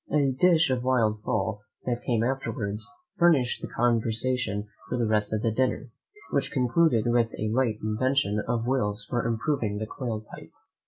A 0.11 0.31
dish 0.31 0.71
of 0.71 0.83
wild 0.83 1.21
fowl 1.21 1.61
that 1.85 2.01
came 2.01 2.23
afterwards 2.23 2.89
furnished 3.19 3.63
conversation 3.75 4.67
for 4.89 4.97
the 4.97 5.05
rest 5.05 5.31
of 5.31 5.43
the 5.43 5.51
dinner, 5.51 5.91
which 6.31 6.51
concluded 6.51 7.03
with 7.05 7.27
a 7.37 7.49
late 7.53 7.77
invention 7.83 8.39
of 8.47 8.65
Will's 8.65 9.05
for 9.05 9.23
improving 9.23 9.77
the 9.77 9.85
quail 9.85 10.25
pipe. 10.31 10.49